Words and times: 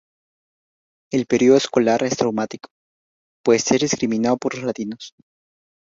El 1.11 1.27
periodo 1.27 1.57
escolar 1.57 2.01
es 2.01 2.17
traumático, 2.17 2.69
pues 3.45 3.71
es 3.71 3.81
discriminado 3.81 4.35
por 4.35 4.55
los 4.55 4.63
latinos. 4.63 5.13